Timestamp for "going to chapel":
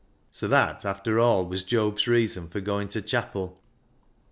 2.59-3.59